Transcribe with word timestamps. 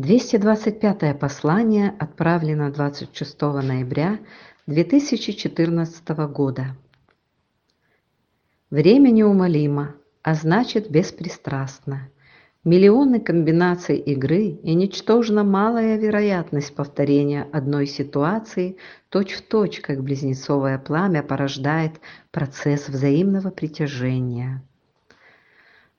225 0.00 1.18
послание 1.18 1.94
отправлено 1.98 2.70
26 2.70 3.42
ноября 3.42 4.18
2014 4.66 6.08
года. 6.32 6.74
Время 8.70 9.10
неумолимо, 9.10 9.94
а 10.22 10.32
значит 10.32 10.90
беспристрастно. 10.90 12.08
Миллионы 12.64 13.20
комбинаций 13.20 13.98
игры 13.98 14.58
и 14.62 14.72
ничтожно 14.72 15.44
малая 15.44 15.98
вероятность 15.98 16.74
повторения 16.74 17.46
одной 17.52 17.86
ситуации 17.86 18.78
точь-в-точь, 19.10 19.76
точь, 19.76 19.80
как 19.82 20.02
близнецовое 20.02 20.78
пламя 20.78 21.22
порождает 21.22 22.00
процесс 22.30 22.88
взаимного 22.88 23.50
притяжения. 23.50 24.62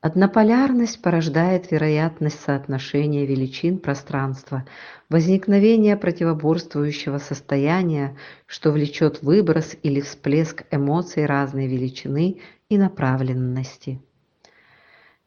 Однополярность 0.01 0.99
порождает 0.99 1.69
вероятность 1.69 2.39
соотношения 2.39 3.23
величин 3.27 3.77
пространства, 3.77 4.65
возникновения 5.09 5.95
противоборствующего 5.95 7.19
состояния, 7.19 8.17
что 8.47 8.71
влечет 8.71 9.21
выброс 9.21 9.75
или 9.83 10.01
всплеск 10.01 10.63
эмоций 10.71 11.27
разной 11.27 11.67
величины 11.67 12.41
и 12.67 12.79
направленности. 12.79 14.01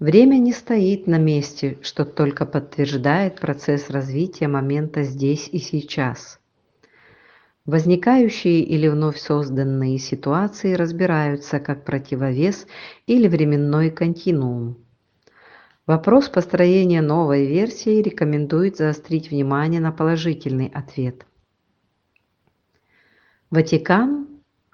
Время 0.00 0.38
не 0.38 0.52
стоит 0.52 1.06
на 1.06 1.18
месте, 1.18 1.78
что 1.82 2.04
только 2.04 2.44
подтверждает 2.44 3.38
процесс 3.38 3.90
развития 3.90 4.48
момента 4.48 5.04
здесь 5.04 5.48
и 5.52 5.58
сейчас– 5.58 6.40
Возникающие 7.66 8.60
или 8.60 8.88
вновь 8.88 9.18
созданные 9.18 9.96
ситуации 9.98 10.74
разбираются 10.74 11.60
как 11.60 11.86
противовес 11.86 12.66
или 13.06 13.26
временной 13.26 13.90
континуум. 13.90 14.76
Вопрос 15.86 16.28
построения 16.28 17.00
новой 17.00 17.46
версии 17.46 18.02
рекомендует 18.02 18.76
заострить 18.76 19.30
внимание 19.30 19.80
на 19.80 19.92
положительный 19.92 20.70
ответ. 20.74 21.26
Ватикан, 23.50 24.28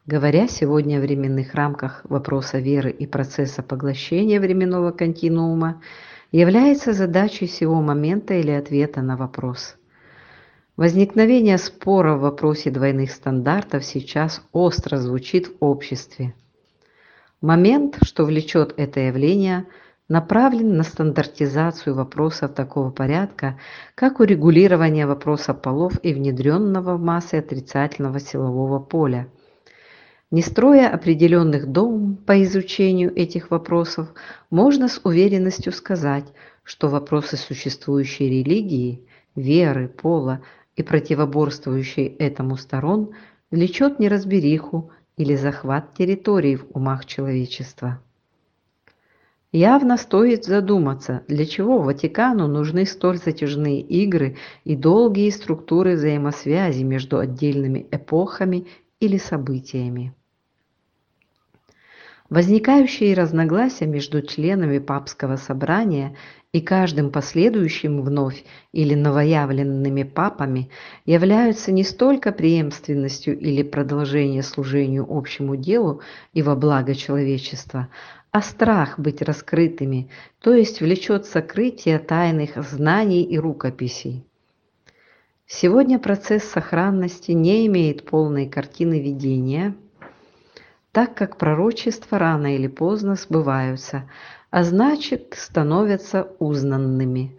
говоря 0.07 0.49
сегодня 0.49 0.99
о 0.99 1.01
временных 1.01 1.55
рамках 1.55 2.01
вопроса 2.05 2.59
веры 2.59 2.91
и 2.91 3.07
процесса 3.07 3.63
поглощения 3.63 4.41
временного 4.41 4.91
континуума, 4.91 5.81
является 6.33 6.93
задачей 6.93 7.47
всего 7.47 7.81
момента 7.83 8.35
или 8.35 8.51
ответа 8.51 9.01
на 9.01 9.17
вопрос– 9.17 9.77
Возникновение 10.81 11.59
спора 11.59 12.15
в 12.15 12.21
вопросе 12.21 12.71
двойных 12.71 13.11
стандартов 13.11 13.85
сейчас 13.85 14.41
остро 14.51 14.97
звучит 14.97 15.49
в 15.49 15.63
обществе. 15.63 16.33
Момент, 17.43 17.99
что 18.01 18.25
влечет 18.25 18.73
это 18.79 19.01
явление, 19.01 19.67
направлен 20.09 20.79
на 20.79 20.83
стандартизацию 20.83 21.95
вопросов 21.95 22.55
такого 22.55 22.91
порядка, 22.91 23.59
как 23.95 24.21
урегулирование 24.21 25.07
вопроса 25.07 25.53
полов 25.53 26.03
и 26.03 26.15
внедренного 26.15 26.97
в 26.97 27.03
массы 27.03 27.35
отрицательного 27.35 28.19
силового 28.19 28.79
поля. 28.79 29.29
Не 30.31 30.41
строя 30.41 30.89
определенных 30.89 31.67
дом 31.67 32.17
по 32.17 32.43
изучению 32.43 33.15
этих 33.15 33.51
вопросов, 33.51 34.09
можно 34.49 34.89
с 34.89 34.99
уверенностью 35.05 35.73
сказать, 35.73 36.33
что 36.63 36.89
вопросы 36.89 37.37
существующей 37.37 38.31
религии, 38.31 39.07
веры, 39.37 39.87
пола, 39.87 40.41
и 40.81 40.83
противоборствующей 40.83 42.07
этому 42.07 42.57
сторон 42.57 43.11
влечет 43.51 44.01
неразбериху 44.01 44.91
или 45.19 45.37
захват 45.37 45.95
территорий 45.95 46.57
в 46.57 46.67
умах 46.73 47.05
человечества. 47.05 48.01
Явно 49.53 49.99
стоит 49.99 50.45
задуматься, 50.45 51.23
для 51.29 51.45
чего 51.45 51.81
Ватикану 51.81 52.47
нужны 52.47 52.87
столь 52.87 53.19
затяжные 53.19 53.81
игры 53.81 54.39
и 54.65 54.75
долгие 54.75 55.29
структуры 55.31 55.97
взаимосвязи 55.97 56.83
между 56.83 57.19
отдельными 57.19 57.87
эпохами 57.91 58.67
или 59.01 59.19
событиями. 59.19 60.15
Возникающие 62.31 63.13
разногласия 63.13 63.87
между 63.87 64.23
членами 64.23 64.79
папского 64.79 65.37
собрания 65.37 66.17
и 66.53 66.61
каждым 66.61 67.11
последующим 67.11 68.03
вновь 68.03 68.45
или 68.73 68.95
новоявленными 68.95 70.03
папами 70.03 70.69
являются 71.05 71.71
не 71.71 71.85
столько 71.85 72.33
преемственностью 72.33 73.39
или 73.39 73.63
продолжением 73.63 74.43
служению 74.43 75.07
общему 75.09 75.57
делу 75.57 76.01
и 76.33 76.43
во 76.43 76.57
благо 76.57 76.95
человечества, 76.95 77.89
а 78.33 78.43
страх 78.43 78.99
быть 78.99 79.23
раскрытыми, 79.23 80.11
то 80.41 80.53
есть 80.53 80.81
влечет 80.81 81.25
сокрытие 81.27 82.01
тайных 82.01 82.57
знаний 82.57 83.23
и 83.23 83.39
рукописей. 83.39 84.25
Сегодня 85.47 85.99
процесс 85.99 86.45
сохранности 86.45 87.33
не 87.33 87.67
имеет 87.67 88.05
полной 88.05 88.49
картины 88.49 89.01
видения, 89.01 89.75
так 90.93 91.15
как 91.15 91.37
пророчества 91.39 92.19
рано 92.19 92.57
или 92.57 92.67
поздно 92.67 93.15
сбываются– 93.15 94.11
а 94.51 94.65
значит 94.65 95.35
становятся 95.37 96.33
узнанными. 96.39 97.39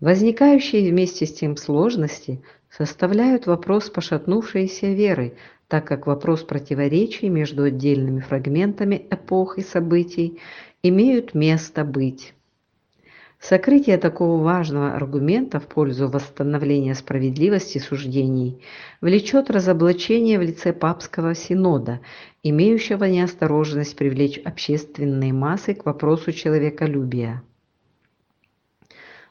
Возникающие 0.00 0.90
вместе 0.90 1.26
с 1.26 1.34
тем 1.34 1.56
сложности 1.56 2.42
составляют 2.70 3.46
вопрос 3.46 3.90
пошатнувшейся 3.90 4.86
веры, 4.86 5.36
так 5.68 5.86
как 5.86 6.06
вопрос 6.06 6.42
противоречий 6.42 7.28
между 7.28 7.64
отдельными 7.64 8.20
фрагментами 8.20 9.06
эпох 9.10 9.58
и 9.58 9.62
событий 9.62 10.40
имеют 10.82 11.34
место 11.34 11.84
быть. 11.84 12.35
Сокрытие 13.48 13.96
такого 13.96 14.42
важного 14.42 14.94
аргумента 14.94 15.60
в 15.60 15.68
пользу 15.68 16.08
восстановления 16.08 16.96
справедливости 16.96 17.78
суждений 17.78 18.60
влечет 19.00 19.50
разоблачение 19.50 20.40
в 20.40 20.42
лице 20.42 20.72
папского 20.72 21.32
синода, 21.36 22.00
имеющего 22.42 23.04
неосторожность 23.04 23.94
привлечь 23.94 24.40
общественные 24.44 25.32
массы 25.32 25.74
к 25.74 25.86
вопросу 25.86 26.32
человеколюбия. 26.32 27.44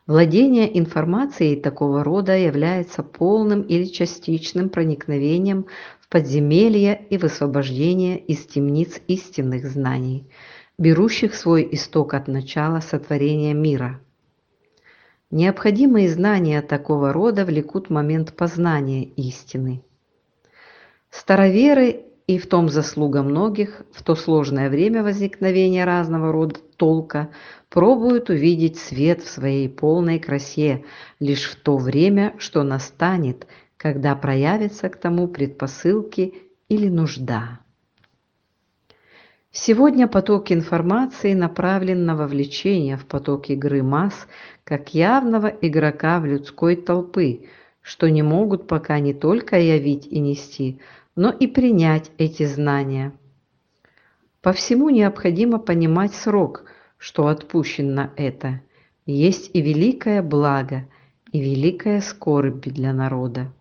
Владение 0.08 0.80
информацией 0.80 1.58
такого 1.58 2.02
рода 2.02 2.38
является 2.38 3.04
полным 3.04 3.64
или 3.64 3.84
частичным 3.84 4.70
проникновением 4.70 5.66
в 6.00 6.08
подземелье 6.08 7.06
и 7.10 7.18
высвобождение 7.18 8.18
из 8.18 8.46
темниц 8.46 9.02
истинных 9.10 9.66
знаний– 9.66 10.26
берущих 10.78 11.36
свой 11.36 11.68
исток 11.72 12.14
от 12.14 12.28
начала 12.28 12.80
сотворения 12.80 13.54
мира. 13.54 14.02
Необходимые 15.36 16.08
знания 16.08 16.62
такого 16.62 17.12
рода 17.12 17.44
влекут 17.44 17.90
момент 17.90 18.38
познания 18.38 19.04
истины. 19.04 19.84
Староверы 21.10 22.06
и 22.26 22.38
в 22.38 22.48
том 22.48 22.70
заслуга 22.70 23.22
многих, 23.22 23.82
в 23.92 24.02
то 24.02 24.16
сложное 24.16 24.70
время 24.70 25.04
возникновения 25.04 25.84
разного 25.84 26.32
рода 26.32 26.62
толка, 26.78 27.32
пробуют 27.68 28.30
увидеть 28.30 28.80
свет 28.80 29.24
в 29.24 29.28
своей 29.28 29.68
полной 29.68 30.20
красе 30.20 30.86
лишь 31.20 31.50
в 31.50 31.58
то 31.58 31.76
время, 31.76 32.34
что 32.38 32.64
настанет, 32.64 33.46
когда 33.76 34.16
проявятся 34.16 34.88
к 34.88 34.96
тому 34.96 35.28
предпосылки 35.28 36.34
или 36.70 36.88
нужда. 36.88 37.60
Сегодня 39.58 40.10
поток 40.10 40.52
информации 40.52 41.34
направлен 41.34 42.06
на 42.06 42.18
вовлечение 42.18 42.98
в 42.98 43.06
поток 43.06 43.50
игры 43.50 43.84
масс 43.84 44.28
как 44.66 44.94
явного 44.94 45.48
игрока 45.48 46.20
в 46.20 46.26
людской 46.26 46.76
толпы, 46.76 47.46
что 47.80 48.10
не 48.10 48.22
могут 48.22 48.68
пока 48.68 49.00
не 49.00 49.14
только 49.14 49.58
явить 49.58 50.08
и 50.08 50.20
нести, 50.20 50.82
но 51.16 51.30
и 51.30 51.48
принять 51.48 52.12
эти 52.18 52.46
знания. 52.46 53.14
По 54.42 54.52
всему 54.52 54.90
необходимо 54.90 55.58
понимать 55.58 56.14
срок, 56.14 56.66
что 56.98 57.28
отпущен 57.28 57.96
на 57.96 58.12
это. 58.18 58.60
Есть 59.06 59.52
и 59.54 59.62
великое 59.62 60.22
благо, 60.22 60.86
и 61.32 61.40
великая 61.40 62.02
скорбь 62.02 62.68
для 62.68 62.92
народа. 62.92 63.54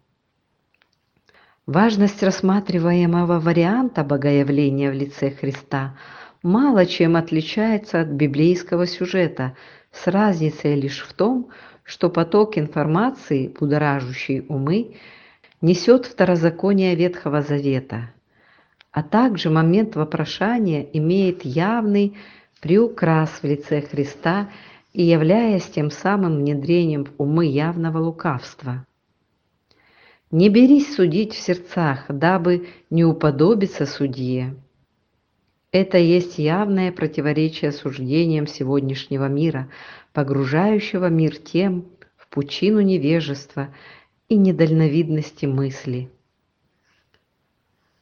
Важность 1.67 2.23
рассматриваемого 2.23 3.41
варианта 3.41 4.05
богоявления 4.05 4.91
в 4.91 4.95
лице 4.95 5.31
Христа 5.31 5.97
мало 6.43 6.85
чем 6.85 7.17
отличается 7.17 8.03
от 8.03 8.09
библейского 8.09 8.87
сюжета, 8.87 9.57
с 9.91 10.07
разницей 10.07 10.79
лишь 10.79 11.01
в 11.01 11.15
том, 11.15 11.49
что 11.83 12.11
поток 12.11 12.59
информации, 12.59 13.49
будоражащий 13.49 14.45
умы, 14.47 14.97
несет 15.63 16.05
второзаконие 16.05 16.97
Ветхого 16.97 17.41
Завета, 17.41 18.13
а 18.93 19.03
также 19.03 19.49
момент 19.49 19.97
вопрошания 19.97 20.83
имеет 20.93 21.47
явный 21.47 22.15
приукрас 22.61 23.31
в 23.41 23.45
лице 23.45 23.81
Христа 23.81 24.51
и 24.93 25.03
являясь 25.03 25.65
тем 25.65 25.91
самым 25.91 26.41
внедрением 26.41 27.07
в 27.07 27.13
умы 27.17 27.47
явного 27.47 27.97
лукавства. 27.97 28.85
Не 30.31 30.49
берись 30.49 30.95
судить 30.95 31.35
в 31.35 31.39
сердцах, 31.39 32.07
дабы 32.09 32.69
не 32.91 33.05
уподобиться 33.05 33.87
судье. 33.87 34.57
Это 35.71 35.99
есть 35.99 36.39
явное 36.39 36.93
противоречие 36.93 37.73
суждениям 37.73 38.47
сегодняшнего 38.47 39.27
мира, 39.27 39.69
погружающего 40.13 41.09
мир 41.09 41.37
тем 41.37 41.87
в 42.17 42.29
пучину 42.29 42.81
невежества 42.81 43.75
и 44.29 44.37
недальновидности 44.37 45.47
мысли. 45.47 46.11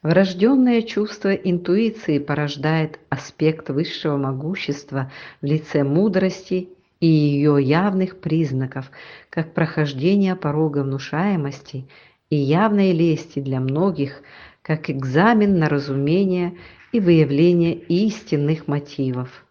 Врожденное 0.02 0.82
чувство 0.82 1.32
интуиции 1.32 2.18
порождает 2.18 2.98
аспект 3.08 3.70
высшего 3.70 4.16
могущества 4.16 5.12
в 5.40 5.46
лице 5.46 5.84
мудрости 5.84 6.70
и 6.98 7.06
ее 7.06 7.56
явных 7.62 8.18
признаков, 8.18 8.90
как 9.30 9.54
прохождение 9.54 10.34
порога 10.34 10.82
внушаемости 10.82 11.86
и 12.32 12.36
явной 12.36 12.92
лести 12.92 13.40
для 13.40 13.60
многих, 13.60 14.22
как 14.62 14.88
экзамен 14.88 15.58
на 15.58 15.68
разумение 15.68 16.56
и 16.90 16.98
выявление 16.98 17.74
истинных 17.74 18.68
мотивов. 18.68 19.44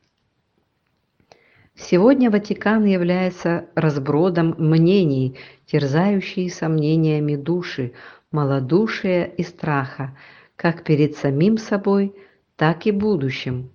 Сегодня 1.75 2.31
Ватикан 2.31 2.85
является 2.85 3.67
разбродом 3.75 4.55
мнений, 4.57 5.37
терзающие 5.67 6.49
сомнениями 6.49 7.35
души, 7.35 7.93
малодушия 8.31 9.25
и 9.25 9.43
страха, 9.43 10.17
как 10.55 10.83
перед 10.83 11.15
самим 11.15 11.59
собой, 11.59 12.15
так 12.55 12.87
и 12.87 12.91
будущим. 12.91 13.69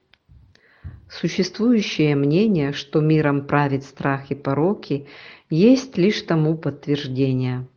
Существующее 1.09 2.17
мнение, 2.17 2.73
что 2.73 3.01
миром 3.01 3.47
правит 3.47 3.85
страх 3.85 4.33
и 4.33 4.35
пороки, 4.35 5.07
есть 5.49 5.97
лишь 5.97 6.23
тому 6.23 6.59
подтверждение. 6.59 7.69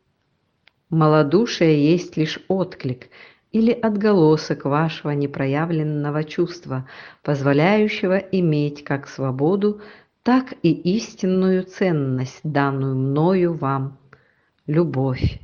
Малодушие 0.89 1.91
есть 1.91 2.17
лишь 2.17 2.39
отклик 2.47 3.09
или 3.51 3.71
отголосок 3.71 4.65
вашего 4.65 5.11
непроявленного 5.11 6.23
чувства, 6.23 6.87
позволяющего 7.23 8.17
иметь 8.17 8.83
как 8.83 9.07
свободу, 9.07 9.81
так 10.23 10.53
и 10.63 10.71
истинную 10.71 11.63
ценность, 11.63 12.41
данную 12.43 12.95
мною 12.95 13.53
вам– 13.53 13.97
любовь. 14.67 15.39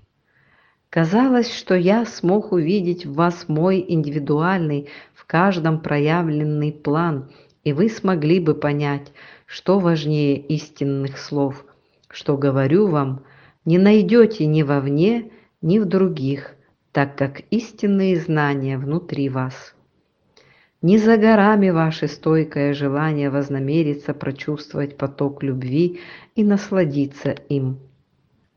Казалось, 0.89 1.53
что 1.53 1.75
я 1.75 2.05
смог 2.05 2.51
увидеть 2.51 3.05
в 3.05 3.13
вас 3.15 3.47
мой 3.47 3.83
индивидуальный, 3.87 4.87
в 5.13 5.25
каждом 5.25 5.79
проявленный 5.79 6.71
план, 6.71 7.29
и 7.63 7.73
вы 7.73 7.89
смогли 7.89 8.39
бы 8.39 8.53
понять, 8.55 9.11
что 9.45 9.79
важнее 9.79 10.37
истинных 10.37 11.17
слов, 11.17 11.65
что 12.09 12.37
говорю 12.37 12.87
вам, 12.87 13.23
не 13.65 13.77
найдете 13.77 14.45
ни 14.45 14.63
вовне, 14.63 15.31
ни 15.61 15.79
в 15.79 15.85
других, 15.85 16.55
так 16.91 17.17
как 17.17 17.41
истинные 17.51 18.15
знания 18.17 18.77
внутри 18.77 19.29
вас. 19.29 19.75
Не 20.81 20.97
за 20.97 21.17
горами 21.17 21.71
ваше 21.71 22.07
стойкое 22.07 22.73
желание 22.73 23.29
вознамериться 23.29 24.13
прочувствовать 24.13 24.97
поток 24.97 25.43
любви 25.43 25.99
и 26.35 26.43
насладиться 26.43 27.31
им– 27.49 27.79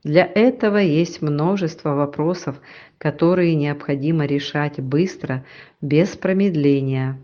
для 0.03 0.25
этого 0.25 0.77
есть 0.77 1.21
множество 1.21 1.93
вопросов, 1.93 2.61
которые 2.97 3.55
необходимо 3.55 4.25
решать 4.25 4.79
быстро, 4.79 5.45
без 5.81 6.15
промедления. 6.15 7.19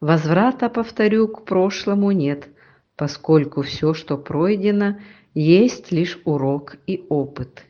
Возврата, 0.00 0.68
повторю, 0.68 1.28
к 1.28 1.44
прошлому 1.44 2.10
нет, 2.10 2.48
поскольку 2.96 3.62
все, 3.62 3.94
что 3.94 4.18
пройдено, 4.18 4.98
есть 5.34 5.92
лишь 5.92 6.18
урок 6.24 6.76
и 6.86 7.04
опыт. 7.08 7.64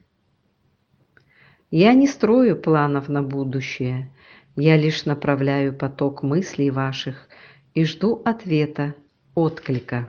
Я 1.71 1.95
не 1.95 2.07
строю 2.07 2.57
планов 2.57 3.09
на 3.09 3.23
будущее, 3.23 4.13
я 4.57 4.77
лишь 4.77 5.05
направляю 5.05 5.73
поток 5.75 6.23
мыслей 6.23 6.71
ваших 6.71 7.29
и 7.75 7.85
жду 7.85 8.21
ответа, 8.25 8.95
отклика, 9.35 10.09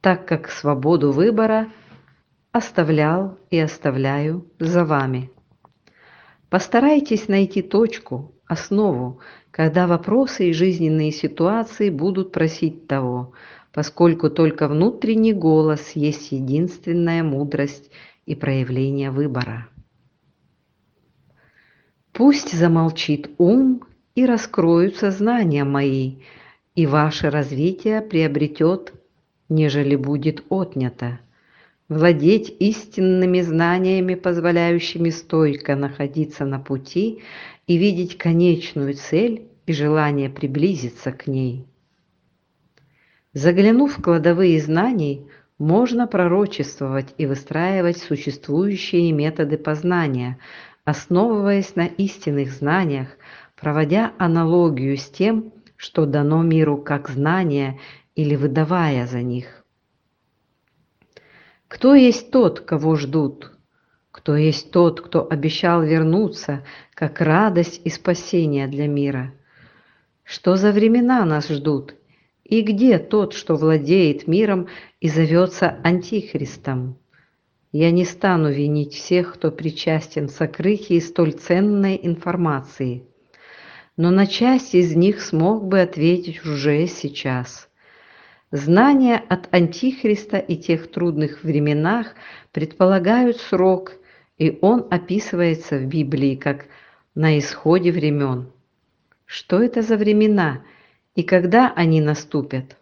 так 0.00 0.26
как 0.26 0.50
свободу 0.50 1.12
выбора– 1.12 1.68
оставлял 2.56 3.38
и 3.50 3.58
оставляю 3.58 4.50
за 4.58 4.86
вами. 4.86 5.30
Постарайтесь 6.48 7.28
найти 7.28 7.60
точку, 7.60 8.34
основу, 8.46 9.20
когда 9.50 9.86
вопросы 9.86 10.48
и 10.48 10.54
жизненные 10.54 11.12
ситуации 11.12 11.90
будут 11.90 12.32
просить 12.32 12.86
того, 12.86 13.34
поскольку 13.76 14.30
только 14.30 14.68
внутренний 14.68 15.34
голос 15.34 15.90
есть 15.90 16.32
единственная 16.32 17.22
мудрость 17.22 17.90
и 18.24 18.34
проявление 18.34 19.10
выбора. 19.10 19.68
Пусть 22.14 22.56
замолчит 22.56 23.28
ум 23.36 23.82
и 24.14 24.24
раскроются 24.24 25.10
знания 25.10 25.64
мои, 25.64 26.14
и 26.74 26.86
ваше 26.86 27.28
развитие 27.28 28.00
приобретет, 28.00 28.94
нежели 29.50 29.94
будет 29.94 30.44
отнято 30.48 31.20
владеть 31.90 32.56
истинными 32.58 33.42
знаниями, 33.42 34.14
позволяющими 34.14 35.10
стойко 35.10 35.76
находиться 35.76 36.46
на 36.46 36.58
пути 36.60 37.20
и 37.66 37.76
видеть 37.76 38.16
конечную 38.16 38.94
цель 38.94 39.48
и 39.66 39.74
желание 39.74 40.30
приблизиться 40.30 41.12
к 41.12 41.26
ней. 41.26 41.66
Заглянув 43.36 43.98
в 43.98 44.02
кладовые 44.02 44.58
знаний, 44.62 45.28
можно 45.58 46.06
пророчествовать 46.06 47.12
и 47.18 47.26
выстраивать 47.26 47.98
существующие 47.98 49.12
методы 49.12 49.58
познания, 49.58 50.38
основываясь 50.86 51.76
на 51.76 51.84
истинных 51.84 52.50
знаниях, 52.50 53.08
проводя 53.54 54.14
аналогию 54.16 54.96
с 54.96 55.10
тем, 55.10 55.52
что 55.76 56.06
дано 56.06 56.42
миру 56.42 56.78
как 56.78 57.10
знания 57.10 57.78
или 58.14 58.36
выдавая 58.36 59.06
за 59.06 59.20
них. 59.20 59.66
Кто 61.68 61.94
есть 61.94 62.30
тот, 62.30 62.60
кого 62.60 62.96
ждут? 62.96 63.52
Кто 64.12 64.34
есть 64.34 64.70
тот, 64.70 65.02
кто 65.02 65.28
обещал 65.28 65.82
вернуться, 65.82 66.64
как 66.94 67.20
радость 67.20 67.82
и 67.84 67.90
спасение 67.90 68.66
для 68.66 68.88
мира? 68.88 69.34
Что 70.24 70.56
за 70.56 70.72
времена 70.72 71.22
нас 71.26 71.48
ждут? 71.50 71.96
И 72.48 72.60
где 72.62 72.98
тот, 72.98 73.34
что 73.34 73.56
владеет 73.56 74.28
миром 74.28 74.68
и 75.00 75.08
зовется 75.08 75.78
Антихристом? 75.82 76.96
Я 77.72 77.90
не 77.90 78.04
стану 78.04 78.52
винить 78.52 78.94
всех, 78.94 79.34
кто 79.34 79.50
причастен 79.50 80.28
к 80.28 80.30
сокрытии 80.30 81.00
столь 81.00 81.32
ценной 81.32 81.98
информации, 82.00 83.02
но 83.96 84.10
на 84.10 84.26
часть 84.26 84.74
из 84.74 84.94
них 84.94 85.20
смог 85.20 85.66
бы 85.66 85.80
ответить 85.80 86.44
уже 86.44 86.86
сейчас– 86.86 87.68
Знания 88.52 89.20
от 89.28 89.52
Антихриста 89.52 90.38
и 90.38 90.56
тех 90.56 90.88
трудных 90.92 91.42
временах 91.42 92.14
предполагают 92.52 93.38
срок, 93.38 93.94
и 94.38 94.56
он 94.62 94.86
описывается 94.88 95.78
в 95.78 95.86
Библии 95.86 96.36
как 96.36 96.66
«на 97.16 97.38
исходе 97.40 97.90
времен». 97.90 98.52
Что 99.24 99.60
это 99.60 99.82
за 99.82 99.96
времена 99.96 100.62
и 101.16 101.22
когда 101.22 101.72
они 101.74 102.00
наступят? 102.00 102.76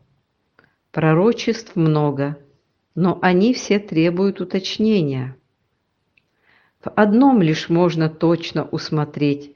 Пророчеств 0.90 1.76
много, 1.76 2.36
но 2.94 3.18
они 3.22 3.54
все 3.54 3.78
требуют 3.78 4.40
уточнения. 4.40 5.36
В 6.80 6.90
одном 6.96 7.40
лишь 7.40 7.68
можно 7.68 8.10
точно 8.10 8.64
усмотреть 8.64 9.54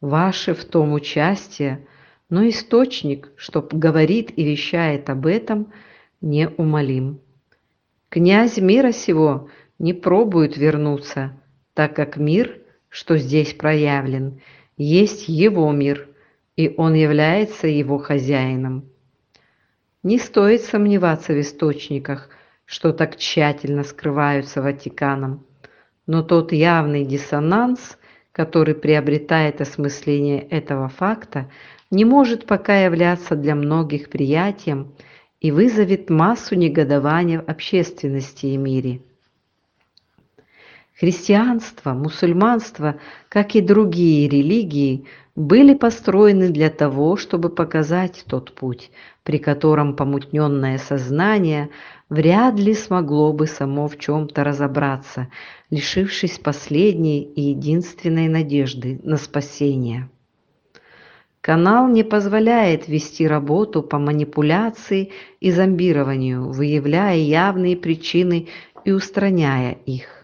ваше 0.00 0.54
в 0.54 0.64
том 0.64 0.92
участие, 0.92 1.86
но 2.30 2.48
источник, 2.48 3.32
что 3.36 3.66
говорит 3.68 4.32
и 4.36 4.44
вещает 4.44 5.10
об 5.10 5.26
этом, 5.26 5.72
неумолим. 6.20 7.20
Князь 8.08 8.58
мира 8.58 8.92
сего 8.92 9.50
не 9.80 9.92
пробует 9.92 10.56
вернуться, 10.56 11.32
так 11.74 11.96
как 11.96 12.16
мир, 12.16 12.60
что 12.88 13.18
здесь 13.18 13.54
проявлен, 13.54 14.40
есть 14.76 15.28
его 15.28 15.70
мир, 15.72 16.09
и 16.56 16.74
он 16.76 16.94
является 16.94 17.66
его 17.66 17.98
хозяином. 17.98 18.90
Не 20.02 20.18
стоит 20.18 20.62
сомневаться 20.62 21.32
в 21.32 21.40
источниках, 21.40 22.30
что 22.64 22.92
так 22.92 23.16
тщательно 23.16 23.84
скрываются 23.84 24.62
Ватиканом, 24.62 25.46
но 26.06 26.22
тот 26.22 26.52
явный 26.52 27.04
диссонанс, 27.04 27.98
который 28.32 28.74
приобретает 28.74 29.60
осмысление 29.60 30.40
этого 30.40 30.88
факта, 30.88 31.50
не 31.90 32.04
может 32.04 32.46
пока 32.46 32.84
являться 32.84 33.34
для 33.34 33.54
многих 33.54 34.08
приятием 34.08 34.94
и 35.40 35.50
вызовет 35.50 36.10
массу 36.10 36.54
негодования 36.54 37.40
в 37.40 37.48
общественности 37.48 38.46
и 38.46 38.56
мире. 38.56 39.02
Христианство, 41.00 41.94
мусульманство, 41.94 42.96
как 43.30 43.54
и 43.56 43.62
другие 43.62 44.28
религии, 44.28 45.06
были 45.34 45.72
построены 45.72 46.50
для 46.50 46.68
того, 46.68 47.16
чтобы 47.16 47.48
показать 47.48 48.22
тот 48.28 48.54
путь, 48.54 48.90
при 49.22 49.38
котором 49.38 49.96
помутненное 49.96 50.76
сознание 50.76 51.70
вряд 52.10 52.58
ли 52.58 52.74
смогло 52.74 53.32
бы 53.32 53.46
само 53.46 53.88
в 53.88 53.98
чем-то 53.98 54.44
разобраться, 54.44 55.28
лишившись 55.70 56.38
последней 56.38 57.22
и 57.22 57.40
единственной 57.40 58.28
надежды 58.28 59.00
на 59.02 59.16
спасение. 59.16 60.10
Канал 61.40 61.88
не 61.88 62.04
позволяет 62.04 62.88
вести 62.88 63.26
работу 63.26 63.82
по 63.82 63.98
манипуляции 63.98 65.12
и 65.40 65.50
зомбированию, 65.50 66.50
выявляя 66.52 67.16
явные 67.16 67.78
причины 67.78 68.48
и 68.84 68.92
устраняя 68.92 69.78
их. 69.86 70.19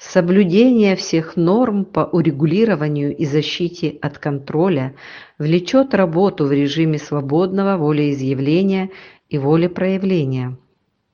Соблюдение 0.00 0.96
всех 0.96 1.36
норм 1.36 1.84
по 1.84 2.00
урегулированию 2.00 3.14
и 3.14 3.26
защите 3.26 3.98
от 4.00 4.16
контроля 4.16 4.94
влечет 5.38 5.92
работу 5.92 6.46
в 6.46 6.52
режиме 6.52 6.96
свободного 6.96 7.76
волеизъявления 7.76 8.88
и 9.28 9.36
волепроявления, 9.36 10.56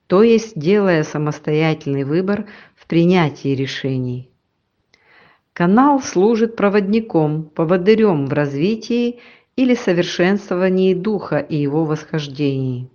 то 0.07 0.23
есть 0.23 0.57
делая 0.57 1.03
самостоятельный 1.03 2.05
выбор 2.05 2.47
в 2.77 2.87
принятии 2.87 3.57
решений. 3.57 4.31
Канал 5.53 6.01
служит 6.01 6.55
проводником, 6.55 7.43
поводырем 7.43 8.27
в 8.27 8.33
развитии 8.33 9.19
или 9.57 9.75
совершенствовании 9.75 10.95
духа 10.95 11.39
и 11.39 11.57
его 11.57 11.85
восхождении. 11.85 12.89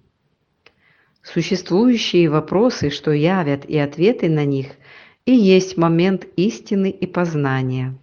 Существующие 1.22 2.30
вопросы, 2.30 2.92
что 2.92 3.12
явят 3.12 3.66
и 3.66 3.78
ответы 3.78 4.30
на 4.30 4.46
них, 4.46 4.68
и 5.26 5.34
есть 5.34 5.78
момент 5.78 6.26
истины 6.36 6.90
и 6.90 7.08
познания. 7.08 7.98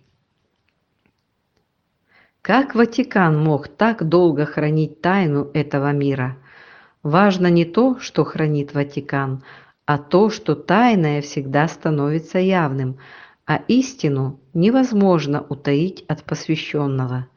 Как 2.42 2.74
Ватикан 2.74 3.38
мог 3.42 3.68
так 3.68 4.08
долго 4.08 4.46
хранить 4.46 5.00
тайну 5.00 5.50
этого 5.54 5.92
мира? 5.92 6.38
Важно 7.02 7.48
не 7.48 7.64
то, 7.64 7.98
что 7.98 8.24
хранит 8.24 8.74
Ватикан, 8.74 9.42
а 9.86 9.98
то, 9.98 10.30
что 10.30 10.54
тайное 10.54 11.20
всегда 11.22 11.68
становится 11.68 12.38
явным– 12.38 12.98
а 13.48 13.62
истину 13.66 14.38
невозможно 14.52 15.40
утаить 15.40 16.04
от 16.06 16.22
посвященного. 16.22 17.28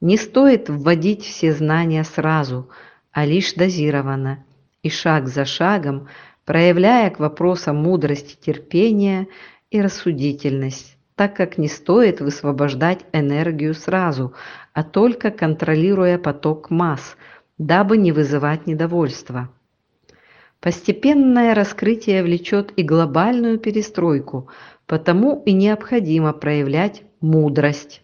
Не 0.00 0.16
стоит 0.16 0.68
вводить 0.68 1.22
все 1.22 1.52
знания 1.52 2.02
сразу, 2.02 2.70
а 3.12 3.24
лишь 3.24 3.52
дозированно 3.52 4.44
и 4.82 4.90
шаг 4.90 5.28
за 5.28 5.44
шагом, 5.44 6.08
проявляя 6.48 7.10
к 7.10 7.18
вопросам 7.18 7.76
мудрости 7.76 8.34
терпения 8.34 9.28
и 9.70 9.82
рассудительность, 9.82 10.96
так 11.14 11.36
как 11.36 11.58
не 11.58 11.68
стоит 11.68 12.22
высвобождать 12.22 13.00
энергию 13.12 13.74
сразу, 13.74 14.32
а 14.72 14.82
только 14.82 15.30
контролируя 15.30 16.16
поток 16.16 16.70
масс, 16.70 17.18
дабы 17.58 17.98
не 17.98 18.12
вызывать 18.12 18.66
недовольства. 18.66 19.50
Постепенное 20.58 21.54
раскрытие 21.54 22.22
влечет 22.22 22.72
и 22.76 22.82
глобальную 22.82 23.58
перестройку, 23.58 24.48
Потому 24.86 25.42
и 25.44 25.52
необходимо 25.52 26.32
проявлять 26.32 27.02
мудрость. 27.20 28.02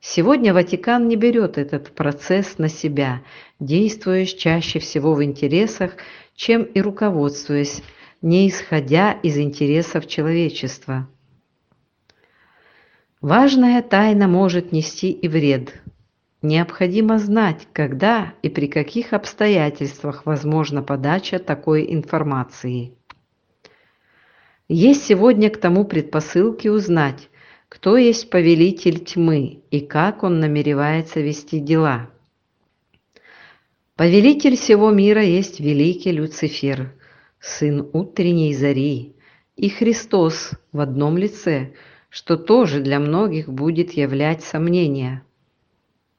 Сегодня 0.00 0.54
Ватикан 0.54 1.08
не 1.08 1.16
берет 1.16 1.58
этот 1.58 1.92
процесс 1.94 2.56
на 2.56 2.68
себя, 2.68 3.22
действуя 3.58 4.24
чаще 4.24 4.78
всего 4.78 5.14
в 5.14 5.22
интересах, 5.22 5.92
чем 6.34 6.62
и 6.62 6.80
руководствуясь, 6.80 7.82
не 8.22 8.48
исходя 8.48 9.12
из 9.12 9.36
интересов 9.36 10.06
человечества. 10.06 11.06
Важная 13.20 13.82
тайна 13.82 14.26
может 14.26 14.72
нести 14.72 15.10
и 15.10 15.28
вред. 15.28 15.74
Необходимо 16.40 17.18
знать, 17.18 17.68
когда 17.74 18.32
и 18.40 18.48
при 18.48 18.66
каких 18.66 19.12
обстоятельствах 19.12 20.24
возможна 20.24 20.82
подача 20.82 21.38
такой 21.38 21.92
информации. 21.92 22.94
Есть 24.68 25.04
сегодня 25.04 25.50
к 25.50 25.58
тому 25.58 25.84
предпосылки 25.84 26.68
узнать, 26.68 27.29
кто 27.70 27.96
есть 27.96 28.30
повелитель 28.30 28.98
тьмы 28.98 29.62
и 29.70 29.80
как 29.80 30.24
он 30.24 30.40
намеревается 30.40 31.20
вести 31.20 31.60
дела. 31.60 32.10
Повелитель 33.94 34.56
всего 34.56 34.90
мира 34.90 35.22
есть 35.22 35.60
великий 35.60 36.10
Люцифер, 36.10 36.92
сын 37.38 37.88
утренней 37.92 38.54
зари, 38.54 39.14
и 39.56 39.68
Христос 39.68 40.50
в 40.72 40.80
одном 40.80 41.16
лице, 41.16 41.72
что 42.08 42.36
тоже 42.36 42.80
для 42.80 42.98
многих 42.98 43.48
будет 43.48 43.92
являть 43.92 44.42
сомнения. 44.42 45.22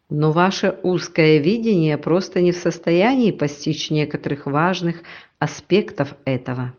Но 0.10 0.31
ваше 0.31 0.79
узкое 0.84 1.39
видение 1.39 1.98
просто 1.98 2.39
не 2.39 2.53
в 2.53 2.58
состоянии 2.58 3.31
постичь 3.31 3.91
некоторых 3.91 4.46
важных 4.46 5.03
аспектов 5.38 6.15
этого. 6.24 6.74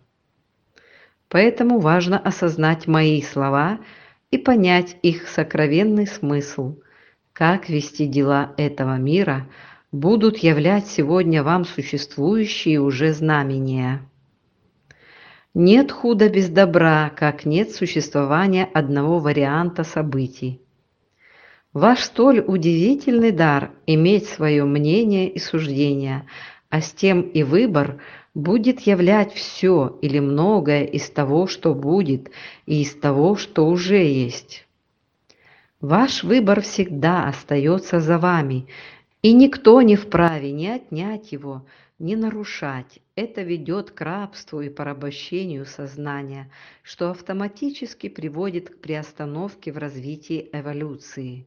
Поэтому 1.28 1.78
важно 1.78 2.18
осознать 2.18 2.86
мои 2.86 3.20
слова 3.20 3.80
и 4.32 4.38
понять 4.38 4.96
их 5.02 5.28
сокровенный 5.28 6.08
смысл. 6.08 6.78
Как 7.32 7.68
вести 7.68 8.06
дела 8.06 8.54
этого 8.56 8.96
мира 8.96 9.46
будут 9.92 10.38
являть 10.38 10.86
сегодня 10.86 11.42
вам 11.42 11.64
существующие 11.64 12.80
уже 12.80 13.12
знамения. 13.12 14.00
Нет 15.54 15.92
худа 15.92 16.30
без 16.30 16.48
добра, 16.48 17.12
как 17.14 17.44
нет 17.44 17.72
существования 17.72 18.64
одного 18.64 19.18
варианта 19.18 19.84
событий. 19.84 20.62
Ваш 21.74 22.00
столь 22.00 22.40
удивительный 22.40 23.32
дар 23.32 23.70
иметь 23.86 24.26
свое 24.26 24.64
мнение 24.64 25.28
и 25.28 25.38
суждение, 25.38 26.26
а 26.70 26.80
с 26.80 26.90
тем 26.90 27.20
и 27.20 27.42
выбор– 27.42 28.00
будет 28.34 28.80
являть 28.80 29.32
все 29.32 29.98
или 30.00 30.18
многое 30.18 30.84
из 30.84 31.10
того, 31.10 31.46
что 31.46 31.74
будет, 31.74 32.30
и 32.66 32.82
из 32.82 32.94
того, 32.94 33.36
что 33.36 33.66
уже 33.66 34.02
есть. 34.04 34.66
Ваш 35.80 36.22
выбор 36.22 36.60
всегда 36.60 37.28
остается 37.28 38.00
за 38.00 38.18
вами, 38.18 38.68
и 39.20 39.32
никто 39.32 39.82
не 39.82 39.96
вправе 39.96 40.52
ни 40.52 40.66
отнять 40.66 41.32
его, 41.32 41.66
ни 41.98 42.14
нарушать. 42.14 43.00
Это 43.14 43.42
ведет 43.42 43.90
к 43.90 44.00
рабству 44.00 44.60
и 44.60 44.68
порабощению 44.68 45.66
сознания, 45.66 46.50
что 46.82 47.10
автоматически 47.10 48.08
приводит 48.08 48.70
к 48.70 48.78
приостановке 48.80 49.72
в 49.72 49.78
развитии 49.78 50.48
эволюции. 50.52 51.46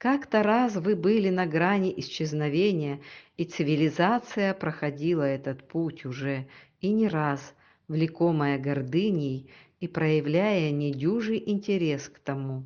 Как-то 0.00 0.42
раз 0.42 0.76
вы 0.76 0.96
были 0.96 1.28
на 1.28 1.44
грани 1.44 1.92
исчезновения, 1.94 3.02
и 3.36 3.44
цивилизация 3.44 4.54
проходила 4.54 5.24
этот 5.24 5.68
путь 5.68 6.06
уже, 6.06 6.48
и 6.80 6.90
не 6.90 7.06
раз, 7.06 7.54
влекомая 7.86 8.58
гордыней 8.58 9.50
и 9.78 9.88
проявляя 9.88 10.70
недюжий 10.70 11.42
интерес 11.44 12.08
к 12.08 12.18
тому. 12.18 12.64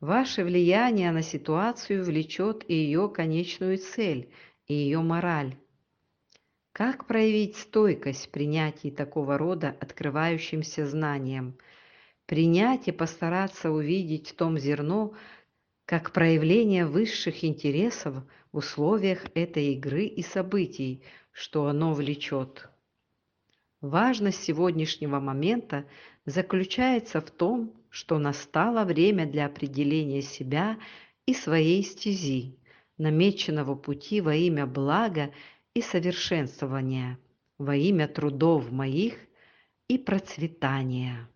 Ваше 0.00 0.42
влияние 0.42 1.12
на 1.12 1.22
ситуацию 1.22 2.02
влечет 2.02 2.64
и 2.66 2.74
ее 2.74 3.08
конечную 3.08 3.78
цель, 3.78 4.28
и 4.66 4.74
ее 4.74 5.02
мораль. 5.02 5.54
Как 6.72 7.06
проявить 7.06 7.54
стойкость 7.56 8.26
в 8.26 8.30
принятии 8.30 8.90
такого 8.90 9.38
рода 9.38 9.76
открывающимся 9.78 10.88
знанием? 10.88 11.56
Принять 12.26 12.88
и 12.88 12.90
постараться 12.90 13.70
увидеть 13.70 14.30
в 14.30 14.34
том 14.34 14.58
зерно, 14.58 15.14
как 15.86 16.12
проявление 16.12 16.84
высших 16.84 17.44
интересов 17.44 18.16
в 18.52 18.58
условиях 18.58 19.24
этой 19.34 19.72
игры 19.74 20.04
и 20.04 20.22
событий, 20.22 21.02
что 21.30 21.66
оно 21.66 21.94
влечет. 21.94 22.68
Важность 23.80 24.42
сегодняшнего 24.42 25.20
момента 25.20 25.86
заключается 26.24 27.20
в 27.20 27.30
том, 27.30 27.72
что 27.88 28.18
настало 28.18 28.84
время 28.84 29.26
для 29.26 29.46
определения 29.46 30.22
себя 30.22 30.76
и 31.24 31.34
своей 31.34 31.84
стези, 31.84 32.58
намеченного 32.98 33.76
пути 33.76 34.20
во 34.20 34.34
имя 34.34 34.66
блага 34.66 35.32
и 35.74 35.82
совершенствования, 35.82 37.18
во 37.58 37.76
имя 37.76 38.08
трудов 38.08 38.72
моих 38.72 39.14
и 39.86 39.98
процветания. 39.98 41.28